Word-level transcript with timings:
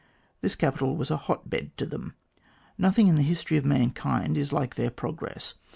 This 0.41 0.55
capital 0.55 0.95
was 0.97 1.11
a 1.11 1.15
hot 1.29 1.47
bed 1.47 1.77
to 1.77 1.85
them. 1.85 2.15
Nothing 2.75 3.07
in 3.07 3.17
the 3.17 3.21
history 3.21 3.57
of 3.57 3.65
mankind 3.65 4.35
is 4.35 4.51
like 4.51 4.73
their 4.73 4.89
progress. 4.89 5.53